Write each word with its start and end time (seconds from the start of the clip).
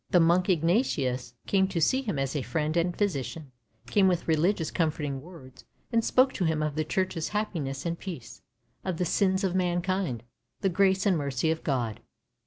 The 0.09 0.19
monk 0.19 0.49
Ignatius 0.49 1.35
came 1.45 1.67
to 1.67 1.79
see 1.79 2.01
him 2.01 2.17
as 2.17 2.35
a 2.35 2.41
friend 2.41 2.75
and 2.75 2.97
physician— 2.97 3.51
came 3.91 4.07
with 4.07 4.27
religious 4.27 4.71
comforting 4.71 5.21
words, 5.21 5.63
and 5.93 6.03
spoke 6.03 6.33
to 6.33 6.43
him 6.45 6.63
of 6.63 6.73
the 6.73 6.83
Church's 6.83 7.29
happiness 7.29 7.85
and 7.85 7.99
peace, 7.99 8.41
of 8.83 8.97
the 8.97 9.05
sins 9.05 9.43
of 9.43 9.53
mankind, 9.53 10.23
the 10.61 10.69
grace 10.69 11.05
and 11.05 11.15
mercy 11.19 11.51
of 11.51 11.63
God. 11.63 11.99